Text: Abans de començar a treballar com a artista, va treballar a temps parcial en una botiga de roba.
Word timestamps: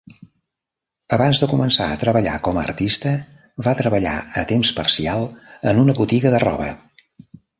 Abans 1.17 1.41
de 1.43 1.49
començar 1.51 1.89
a 1.89 1.97
treballar 2.03 2.33
com 2.47 2.57
a 2.57 2.63
artista, 2.69 3.11
va 3.67 3.75
treballar 3.83 4.15
a 4.43 4.47
temps 4.55 4.71
parcial 4.81 5.27
en 5.73 5.83
una 5.85 5.99
botiga 6.03 6.33
de 6.37 6.43
roba. 6.49 6.73